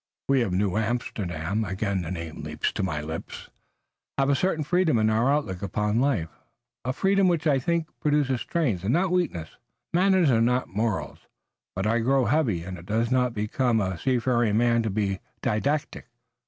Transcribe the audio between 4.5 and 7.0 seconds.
freedom in our outlook upon life, a